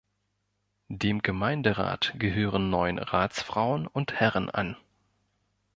Dem 0.89 1.21
Gemeinderat 1.21 2.15
gehören 2.17 2.71
neun 2.71 2.97
Ratsfrauen 2.97 3.85
und 3.85 4.13
-herren 4.19 4.49
an. 4.49 4.75